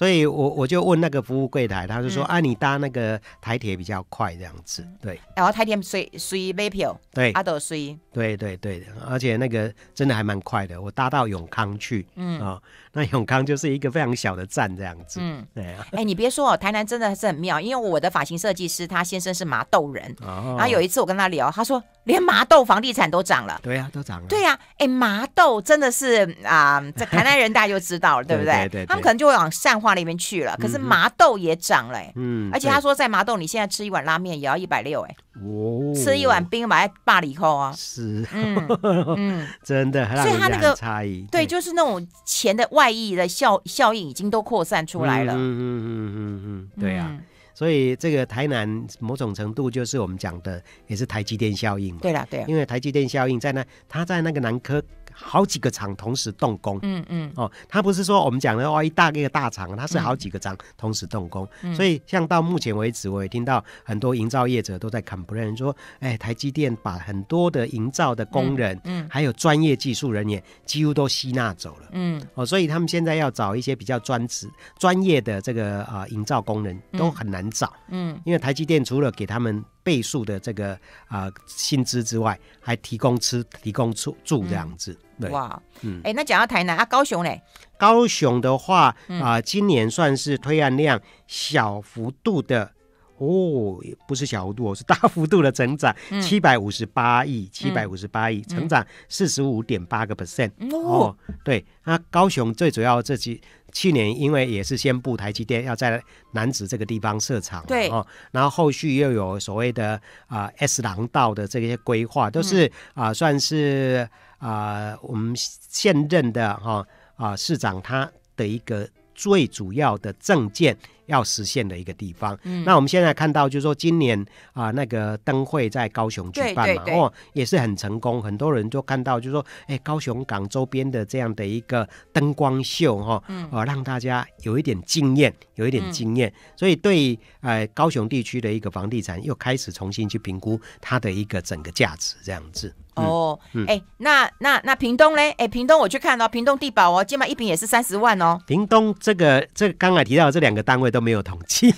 [0.00, 10.80] 所以我我就问那个服务柜台，他就说：“嗯、啊，你搭那个台铁比较快，这样子。”对，然后台铁随随买票，对，阿都随，对对对，而且那个真的还蛮快的。
[10.80, 12.40] 我搭到永康去，嗯。
[12.40, 15.20] 啊、哦，那永康就是一个非常小的站，这样子。
[15.22, 15.86] 嗯，对啊。
[15.92, 23.60] 哎，你别说哦，台南真的是很妙，因为我的发型设计师他先生是麻豆人，哦、然后有一次我跟他聊，他说连麻豆房地产都涨了。
[23.62, 24.26] 对呀、啊，都涨了。
[24.28, 28.52] 对呀、啊，哎，麻豆真的是啊，在、呃、台南人大家就知道了， 对不对？
[28.52, 29.90] 对，对，对，对，他们可能就会往善化。
[29.90, 47.16] 那边去了，可是麻豆也涨了，嗯，而且他说在麻豆，你现在吃一碗拉面也要一百六，哎， 哦，吃一碗冰买八里扣啊，是，嗯， 真的，所以他那个差异，对，就是那种钱的外溢的效效应已经都扩散出来了，嗯嗯嗯嗯嗯，对啊，
[47.54, 54.82] 所以这个台南某种程度就是我们讲的也是台积电效应嘛，对啦对，因为台积电效应在那，他在那个南科。
[55.22, 69.08] 好几个厂同时动工，嗯嗯，哦，它不是说我们讲的哦，一大个大厂，它是好几个厂同时动工，嗯、所以像到目前为止，我也听到很多营造业者都在 complain 说，哎，台积电把很多的营造的工人，嗯，嗯。
[69.10, 79.64] 还有专业技术人员几乎都吸纳走了，嗯，哦，所以他们现在要找一些比较专职、专业的这个啊、呃、营造工人都很难找，嗯，因为台积电除了给他们。
[79.82, 80.72] 倍数的这个
[81.06, 84.92] 啊、呃、薪资之外，还提供吃、提供住住这样子。
[85.18, 87.42] 嗯、对哇，嗯，哎，那讲到台南啊，高雄嘞？
[87.78, 92.72] 高雄的话啊、呃，今年算是推案量小幅度的
[93.20, 93.78] 哦，
[94.08, 100.50] 不是小幅度，是大幅度的成长，七百五十八亿，七百五十八亿，成长四十五点八个 percent。
[100.72, 103.38] 哦，对，那高雄最主要这几
[103.72, 106.02] 去年，因为也是宣布台积电要在
[106.32, 114.48] 南子这个地方设厂，对哦，然后后续又有所谓的啊、呃、S 廊道的这些规划，都是啊、呃、算是啊、
[114.92, 120.74] 呃、我们现任的哈啊、呃、市长他的一个最主要的政见。
[121.10, 122.38] 要实现的一个地方。
[122.44, 124.18] 嗯，那我们现在看到，就是说今年
[124.52, 128.22] 啊、呃，那个灯会在高雄举办嘛，哦，也是很成功。
[128.22, 136.28] 很多人就看到，就是说，哎，高雄港周边的这样的一个灯光秀，哈、哦，嗯，啊，让大家有一点惊艳，有一点惊艳。
[136.28, 142.72] 嗯、所以对呃高雄地区的一个房地产又开始重新去评估它的一个整个价值，这样子。
[142.96, 145.30] 哦，哎、那那那屏东嘞？
[145.30, 148.38] 哎、欸，屏东我去看了、哦，屏东地保哦，今晚一坪也是三十万哦。
[148.46, 151.74] 屏东这个这个刚才提到的这两个单位都没有统计，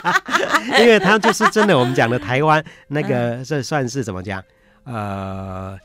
[0.80, 4.42] 因为他就是真的我们讲的台湾那个，这算是怎么讲？
[4.84, 5.78] 呃。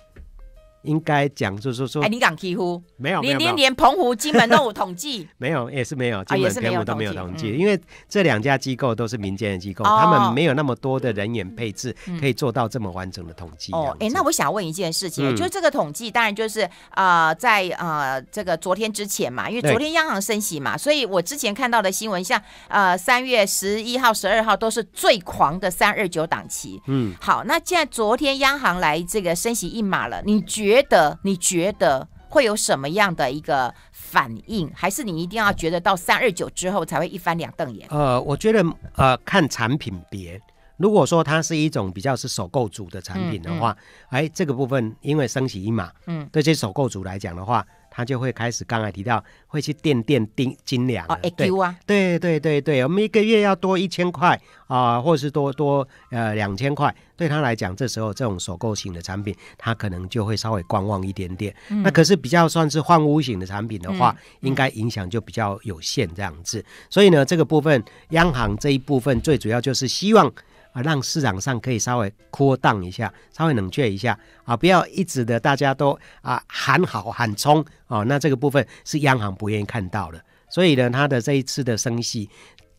[0.83, 2.81] 应该讲就是说，哎，你敢欺负？
[2.97, 13.71] 没有，连，连连澎湖、金门都有统计， 没有，也是没有，金门、澎湖都没有统计，因为这两家机构都是民间的机构，他们没有那么多的人员配置，可以做到这么完整的统计。
[13.73, 26.81] 哦，哎，那我想问一件事情，就是这个统计，当然就是啊，在啊这个昨天之前嘛，因为昨天央行升息嘛，所以我之前看到的新闻，像呃三月十一号、十二号都是最狂的三二九档期。
[26.87, 34.69] 嗯，好，那既然昨天央行来这个升息一码了，你觉觉得你觉得会有什么样的一个反应？
[34.75, 37.87] 还是你一定要觉得到三二九之后才会一翻两瞪眼？
[37.89, 38.63] 呃，我觉得
[38.95, 40.39] 呃，看产品别。
[40.77, 43.75] 如果说它是一种比较是首购组的产品的话，
[44.09, 47.65] 哎、这个部分因为升息一码，嗯，对这些首购组来讲的话。
[47.89, 61.55] 他就会开始，刚才提到会去垫垫丁斤两哦，对啊，对对对对，我们一个月要多一千块啊、呃，或者是多多呃两千块，对他来讲，这时候这种首购型的产品，他可能就会稍微观望一点点。
[61.69, 66.63] 嗯、那可是比较算是换屋型的产品的话，嗯、应该影响就比较有限这样子。
[66.89, 70.31] 所以呢，这个部分央行这一部分最主要就是希望。
[70.71, 82.29] 啊，让市场上可以稍微扩荡一下，稍微冷却一下啊，不要一直的大家都啊喊好喊冲哦，那这个部分是央行不愿意看到的，所以呢，它的这一次的升息，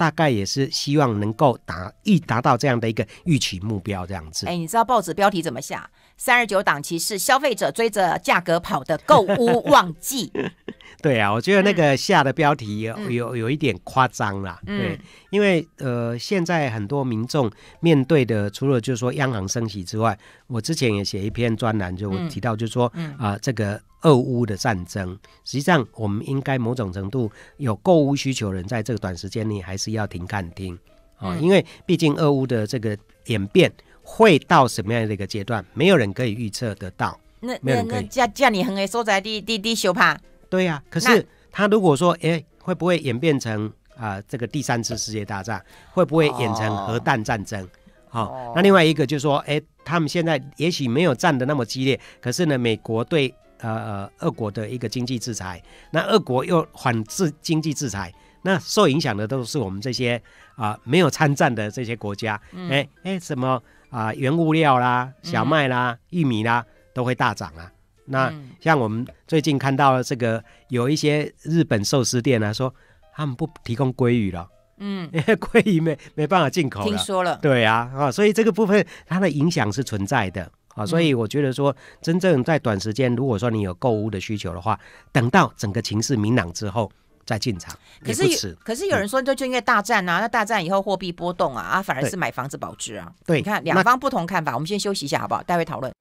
[0.01, 4.47] 大概也是希望能够达预达到这样的一个预期目标这样子。
[4.47, 5.91] 哎，你知道报纸标题怎么下？
[6.17, 10.33] 三十九档期是消费者追着价格跑的购物旺季。
[11.03, 14.59] 对啊，我觉得那个下的标题有、嗯、有有一点夸张啦。
[14.67, 30.79] 嗯、对，因为呃，现在很多民众面对的，除了就是说央行升息之外，我之前也写一篇专栏，就我提到就是说啊、嗯呃，这个俄乌的战争，实际上我们应该某种程度有购物需求人，在这个短时间内还是要停看听
[31.17, 33.71] 啊，因为毕竟俄乌的这个演变
[34.03, 37.19] 会到什么样的一个阶段，没有人可以预测得到。
[37.41, 40.19] 那那那叫叫你横的所在地地地修怕。
[40.49, 45.65] 对呀、啊，可是他如果说，哎，会不会演变成啊、呃、这个第三次世界大战？
[45.93, 47.67] 会不会演成核弹战争？
[48.09, 60.17] 好、哦哦，那另外一个就是说，哎，他们现在也许没有战的那么激烈，可是呢，美国对呃呃俄国的一个经济制裁，那俄国又反制经济制裁，那受影响的都是我们这些
[60.57, 67.71] 啊、呃、没有参战的这些国家，哎、嗯、哎，什么啊、呃、原物料啦、小麦啦、嗯、玉米啦都会大涨啊。
[68.07, 72.75] 那像我们最近看到了这个，有一些日本寿司店啊，说
[73.15, 76.87] 他们不提供鲑鱼了，嗯， 因为鲑鱼没没办法进口了。
[76.87, 84.79] 听说了，对啊，啊，所以这个部分它的影响是存在的啊，所以我觉得说，真正在短时间，如果说你有购物的需求的话，
[85.13, 86.91] 等到整个情势明朗之后
[87.27, 87.77] 再进场。
[88.05, 93.13] 可是可是有人说，就就因为大战啊，那大战以后货币波动啊，啊，反而是买房子保值啊。
[93.27, 95.43] 对，你看两方不同看法，我们先休息一下好不好？
[95.43, 95.93] 待会讨论。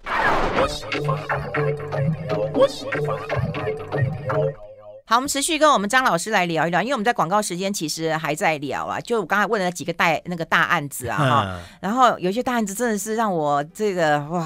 [5.09, 14.43] 好，我们持续跟我们张老师来聊一聊，因为我们在广告时间其实还在聊啊，就我刚才问了几个大那个大案子啊哈，然后有些大案子真的是让我这个哇，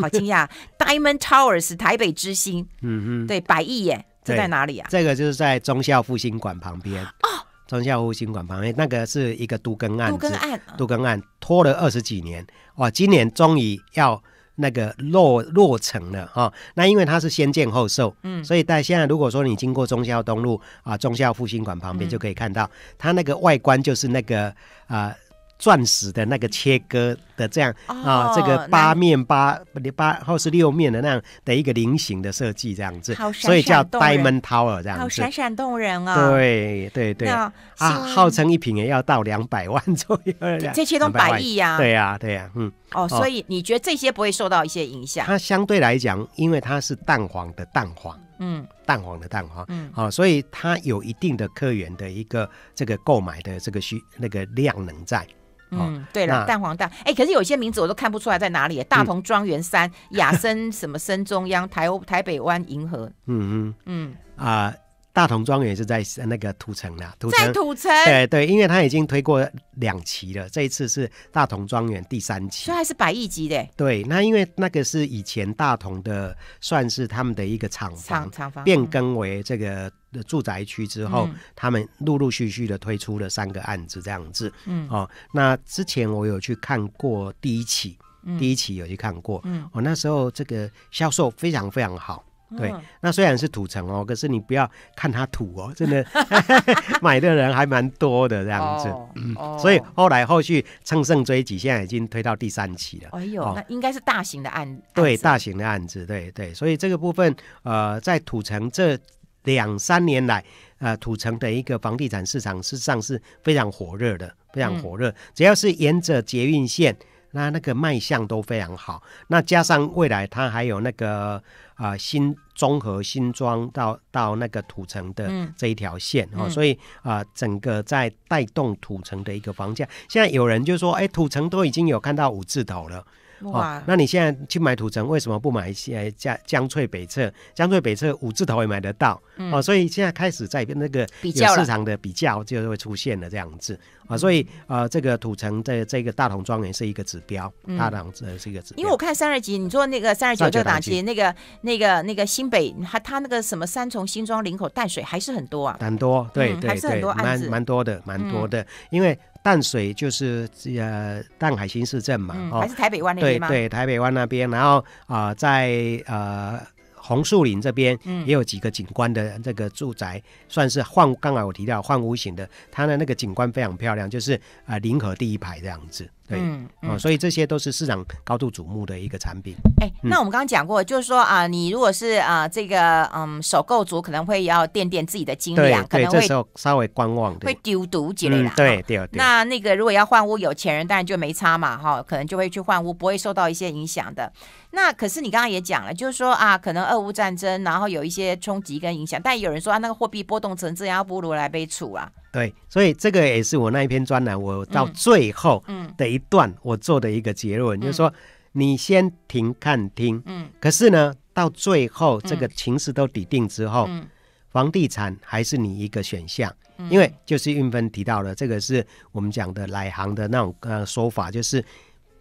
[0.00, 0.48] 好惊讶
[0.78, 4.88] ，Diamond Towers 台北之星，嗯嗯，对，百亿耶，这在哪里啊？
[4.90, 7.28] 这个就是在中孝复兴馆旁边哦，
[7.66, 12.42] 中孝复兴馆旁边那个是一个都更案，都更案，都更案拖了二十几年，
[12.76, 14.22] 哇，今年终于要。
[14.56, 24.52] 那个落落成了哈、哦，那因为它是先建后售，嗯，所以在现在如果说你经过忠孝东路啊，忠孝复兴馆旁边就可以看到，嗯、它那个外观就是那个
[24.86, 25.14] 啊
[25.58, 29.58] 钻石的那个切割的这样、哦、啊，这个八面八
[29.94, 36.30] 八或是六面的那样的一个菱形的设计，这样子，闪闪所以叫 Diamond Tower 这样子，好闪闪动人啊！
[36.30, 40.34] 对对对啊，号称一瓶也要到两百万左右，
[40.74, 41.76] 这些都百亿呀！
[41.78, 42.72] 对呀对呀，嗯。
[42.96, 45.26] 哦，所以你觉得这些不会受到一些影响？
[45.26, 55.26] 它相对来讲，因为它是蛋黄的蛋黄，嗯，蛋黄的蛋黄，嗯，好、哦，所以它有一定的客源的一个这个购买的这个需那个量能在。
[55.70, 58.82] 嗯，对了，蛋黄蛋，哎，可是有些名字我都看不出来在哪里。
[58.84, 64.72] 大同庄园山、雅森什么森中央、台台北湾银河，嗯嗯嗯啊。
[65.16, 67.46] 大同庄园是在那个土城啦，土城。
[67.46, 69.42] 在土城，对对，因为他已经推过
[69.76, 73.66] 两期了，这一次是大同庄园第三期，所以还是百亿级的。
[73.74, 78.62] 对，那因为那个是以前大同的，算是他们的一个厂房，厂房。
[78.62, 79.90] 变更为这个
[80.26, 84.52] 住宅区之后，嗯、他们陆陆续续的推出了三个案子这样子。
[84.66, 92.22] 嗯，哦，那之前我有去看过第一期，嗯、第一期有去看过，嗯，我、哦、那时候这个销售非常非常好。
[92.56, 96.04] 对，那虽然是土城哦，可是你不要看它土哦，真的
[97.02, 98.88] 买的人还蛮多的这样子。
[98.88, 103.08] 哦嗯、所以后来后续乘胜追击，现在已经推到第三期了。
[103.12, 104.82] 哎呦，哦、那应该是大型的案子。
[104.94, 106.54] 对，大型的案子，对对。
[106.54, 107.34] 所以这个部分，
[107.64, 108.96] 呃，在土城这
[109.42, 110.44] 两三年来，
[110.78, 115.10] 呃，土城的一个房地产市场事实上是非常火热的，非常火热。
[115.10, 116.96] 嗯、只要是沿着捷运线。
[117.36, 121.34] 那那个卖相都非常好，那加上未来它还有那个
[121.74, 126.72] 啊、呃、新综合新庄到到那个土城的这一条线、嗯、哦，所以
[127.02, 129.86] 啊、呃、整个在带动土城的一个房价。
[130.08, 133.04] 现在有人就说，哎，土城都已经有看到五字头了。
[133.42, 133.82] 哇、哦！
[133.86, 137.30] 那你现在去买土城，为什么不买一些江江翠北侧？
[137.54, 143.78] 江翠北侧五字头也买得到、嗯、哦，所以现在开始在那个有市场的比较就会出现了这样子。
[144.04, 148.80] 啊、哦，所以呃，这个土城的这个大同庄园是一个指标，嗯、大同这是一个指标。
[148.80, 159.18] 因为我看三二级，你说那个三十九这个档期，那个那个那个新北，它它那个什么三重、新庄、林口、淡水还是很多啊，很多，对对对，还是很多案子，蛮蛮多的，蛮多的，嗯、因为。
[159.46, 163.46] 淡水就是呃淡海新市镇嘛，嗯，还是台北湾那边吗？
[163.46, 166.60] 对对，台北湾那边，然后啊、呃，在呃
[166.96, 174.34] 红树林这边也有几个景观的这个住宅，嗯、算是换，刚才我提到换屋型的，它的那个景观非常漂亮，就是
[174.64, 176.10] 啊临河第一排这样子。
[176.28, 176.40] 对，
[176.82, 179.54] 嗯，所以这些都是市场高度瞩目的一个产品。
[179.80, 188.50] 哎，那我们刚刚讲过，就是说啊、呃，你如果是啊、呃、这个嗯首购族，可能会要垫垫自己的斤两，可能会这时候稍微观望，会丢毒之类的。
[188.56, 189.08] 对对。
[189.12, 194.32] 那那个如果要换屋，有钱人当然就没差嘛，哈，可能就会去换屋，不会受到一些影响的。
[194.72, 202.10] 那可是你刚刚也讲了，就是说啊，可能俄乌战争，然后有一些冲击跟影响，但有人说啊，那个货币波动成这样，不如来杯醋啊。
[202.36, 205.64] 对，所以这个也是我那一篇专栏，我到最后
[205.96, 208.12] 的一段我做的一个结论，就是说
[208.52, 214.06] 你先停看听，嗯，可是呢，到最后这个情势都底定之后，嗯、
[214.50, 221.64] 房地产还是你一个选项，嗯、因为就是运芬提到了，这个是我们讲的来行的那种呃说法，就是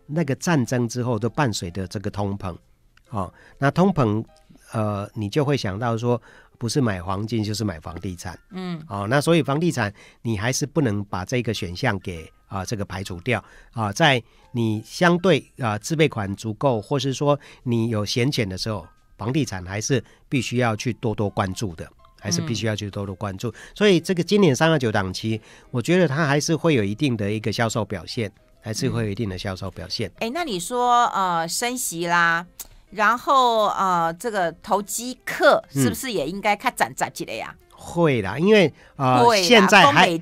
[0.06, 2.56] 那个战争之后都伴随着这个通膨，
[3.10, 4.24] 哦，那通膨
[4.72, 6.22] 呃，你就会想到说。
[6.56, 18.88] 不是买黄金就是买房地产，嗯，哦，那所以房地产你还是不能把这个选项给啊、呃、这个排除掉啊，在你相对啊、呃、自备款足够，或是说你有闲钱的时候，
[19.18, 21.88] 房地产还是必须要去多多关注的，
[22.20, 23.50] 还是必须要去多多关注。
[23.50, 25.40] 嗯、所以这个今年三二九档期，
[25.72, 28.32] 我觉得它还是会有一定的一个销售表现，
[28.62, 30.10] 还是会有一定的销售表现。
[30.20, 32.46] 哎、嗯，那你说呃升息啦？
[32.92, 37.54] 然后呃，这个投机客是不是也应该看涨涨起来呀？
[37.72, 40.18] 会啦，因为呃，现在还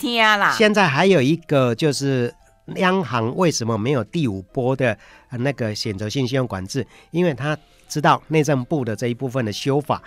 [0.57, 2.34] 现在还有一个就是
[2.76, 4.97] 央行为什么没有第五波的
[5.30, 6.86] 那个选择性信用管制？
[7.11, 7.57] 因为他
[7.88, 10.01] 知道内政部的这一部分的修法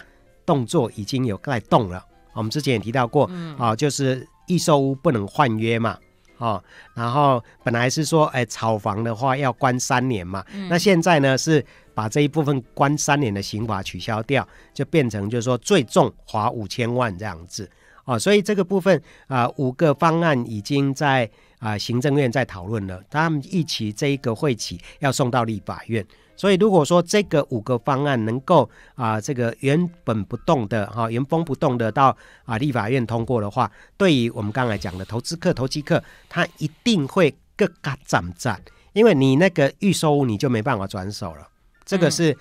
[0.44, 2.04] 动作已经有在动了。
[2.32, 5.96] 我们之前也提到过啊、嗯呃，就是预售屋不能换约嘛。
[6.38, 6.62] 哦，
[6.94, 11.64] 然后本来是说，哎，炒房的话要关三年嘛，嗯、那现在呢是
[11.94, 17.68] 把这一部分关三年的刑罚取消掉，就变成就是说最重罚五千万这样子。
[18.04, 21.24] 哦，所以这个部分啊、呃，五个方案已经在
[21.58, 26.06] 啊、呃、行政院在讨论了，他们一起这一个会期要送到立法院。
[26.36, 32.08] 所以，如果说这个五个方案能够啊、呃，这个原本不动的哈、哦，原封不动的到
[32.44, 38.60] 啊、呃、立法院通过的话，对于我们刚才讲的投资客、投机客，他一定会更加赞赞，
[38.92, 41.48] 因为你那个预售屋你就没办法转手了。
[41.84, 42.36] 这个是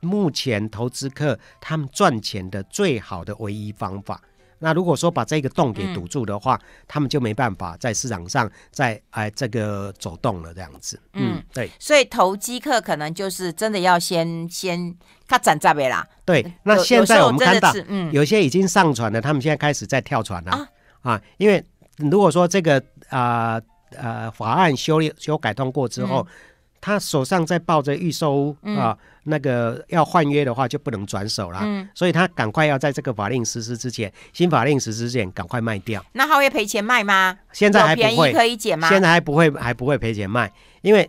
[0.00, 4.20] 目前投资客他们赚钱的最好的唯一方法。
[4.62, 10.98] 那如果说把这个洞给堵住的话，嗯、他们就没办法在市场上再哎这个走动了这样子。
[11.14, 11.68] 嗯，嗯对。
[11.80, 14.96] 所以投机客可能就是真的要先先
[15.26, 16.06] 他攒在呗啦。
[16.24, 20.68] 对，那现在我们看到，嗯，有些已经上船了，他们现在开始在跳船了啊，
[21.02, 21.62] 啊，因为
[21.96, 23.60] 如果说这个啊
[23.90, 26.22] 呃，呃法案修修改通过之后。
[26.22, 26.34] 嗯
[26.82, 36.04] 他手上在抱着预售屋、嗯、啊，那个要换约的话就不能转手了，嗯、所以他赶快要在这个法令实施之前，新法令实施之前赶快卖掉。
[36.12, 37.38] 那他会赔钱卖吗？
[37.52, 38.88] 现在还不会，可以减吗？
[38.88, 41.08] 现在还不会，还不会赔钱卖，因为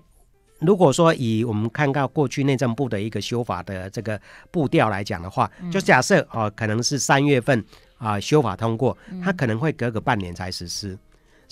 [0.60, 4.22] 如果说以我们看到过去内政部的一个修法的这个
[4.52, 7.66] 步调来讲的话，嗯、就假设哦、啊，可能是三月份
[7.98, 10.96] 啊修法通过，他可能会隔个半年才实施。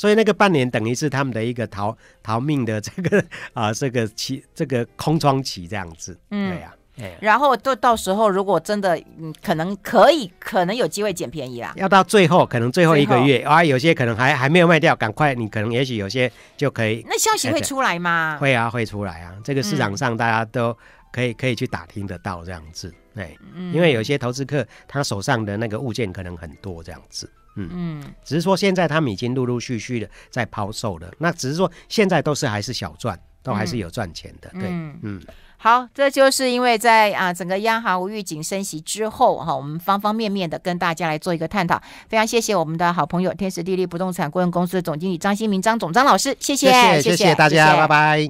[0.01, 3.23] 所以那个半年等于是他们的一个逃逃命的这个
[3.53, 6.73] 啊，这个期这个空窗期这样子，嗯，对呀、
[7.19, 11.71] 然后到到时候如果真的嗯，可能可以，可能有机会捡便宜啦。
[11.75, 17.05] 要到最后，可能最后一个月啊，有些可能还还没有卖掉，赶快，你可能也许有些就可以。
[17.07, 18.39] 那消息会出来吗？
[18.41, 19.35] 会啊，会出来啊。
[19.43, 20.75] 这个市场上大家都
[21.11, 27.29] 可以可以去打听得到这样子，对，嗯、因为有些投资客他手上的那个物件可能很多这样子。
[27.55, 34.49] 嗯嗯，只是说现在他们已经陆陆续续的在抛售了，那只是说现在都是还是小赚，都还是有赚钱的。
[34.53, 35.21] 对，嗯，嗯
[35.57, 41.79] 好，这就是因为在啊整个央行无预警升息之后哈，我们方方面面的跟大家来做一个探讨。
[42.09, 48.29] 非常谢谢我们的好朋友天时地利不动产顾问公司的总经理张新明张总张老师，谢谢谢谢，谢谢大家，谢谢拜拜。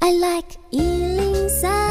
[0.00, 1.81] I like